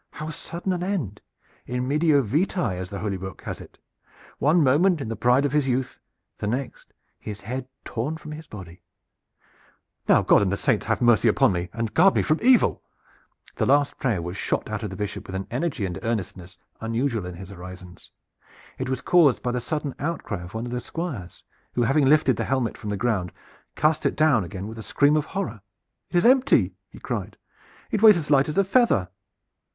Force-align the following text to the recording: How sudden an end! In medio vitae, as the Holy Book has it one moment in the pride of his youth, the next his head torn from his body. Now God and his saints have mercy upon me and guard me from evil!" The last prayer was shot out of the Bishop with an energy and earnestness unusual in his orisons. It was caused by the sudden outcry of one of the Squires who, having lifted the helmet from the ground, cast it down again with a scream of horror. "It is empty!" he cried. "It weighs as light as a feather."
How 0.13 0.31
sudden 0.31 0.73
an 0.73 0.81
end! 0.81 1.21
In 1.67 1.87
medio 1.87 2.23
vitae, 2.23 2.73
as 2.75 2.89
the 2.89 2.97
Holy 3.01 3.17
Book 3.17 3.43
has 3.43 3.61
it 3.61 3.77
one 4.39 4.63
moment 4.63 4.99
in 4.99 5.09
the 5.09 5.15
pride 5.15 5.45
of 5.45 5.51
his 5.51 5.67
youth, 5.67 5.99
the 6.39 6.47
next 6.47 6.91
his 7.19 7.41
head 7.41 7.67
torn 7.85 8.17
from 8.17 8.31
his 8.31 8.47
body. 8.47 8.81
Now 10.09 10.23
God 10.23 10.41
and 10.41 10.49
his 10.49 10.59
saints 10.59 10.87
have 10.87 11.03
mercy 11.03 11.27
upon 11.27 11.51
me 11.51 11.69
and 11.71 11.93
guard 11.93 12.15
me 12.15 12.23
from 12.23 12.39
evil!" 12.41 12.81
The 13.57 13.67
last 13.67 13.99
prayer 13.99 14.23
was 14.23 14.35
shot 14.35 14.71
out 14.71 14.81
of 14.81 14.89
the 14.89 14.95
Bishop 14.95 15.27
with 15.27 15.35
an 15.35 15.45
energy 15.51 15.85
and 15.85 15.99
earnestness 16.01 16.57
unusual 16.79 17.27
in 17.27 17.35
his 17.35 17.51
orisons. 17.51 18.09
It 18.79 18.89
was 18.89 19.03
caused 19.03 19.43
by 19.43 19.51
the 19.51 19.61
sudden 19.61 19.93
outcry 19.99 20.41
of 20.41 20.55
one 20.55 20.65
of 20.65 20.71
the 20.71 20.81
Squires 20.81 21.43
who, 21.73 21.83
having 21.83 22.07
lifted 22.07 22.37
the 22.37 22.45
helmet 22.45 22.75
from 22.75 22.89
the 22.89 22.97
ground, 22.97 23.31
cast 23.75 24.07
it 24.07 24.15
down 24.15 24.43
again 24.43 24.67
with 24.67 24.79
a 24.79 24.81
scream 24.81 25.15
of 25.15 25.25
horror. 25.25 25.61
"It 26.09 26.15
is 26.15 26.25
empty!" 26.25 26.73
he 26.89 26.97
cried. 26.97 27.37
"It 27.91 28.01
weighs 28.01 28.17
as 28.17 28.31
light 28.31 28.49
as 28.49 28.57
a 28.57 28.63
feather." 28.63 29.09